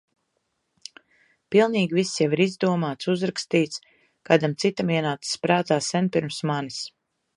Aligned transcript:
Pilnīgi 1.55 1.97
viss 1.99 2.15
jau 2.23 2.27
ir 2.37 2.41
izdomāts, 2.47 3.09
uzrakstīts, 3.13 3.83
kādam 4.31 4.57
citam 4.65 4.91
ienācis 4.97 5.37
prātā 5.45 5.79
sen 5.91 6.09
pirms 6.17 6.41
manis. 6.53 6.81